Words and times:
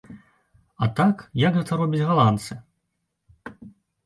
А 0.85 0.87
так, 0.99 1.15
як 1.43 1.53
гэта 1.59 1.71
робяць 1.83 2.07
галандцы? 2.13 2.53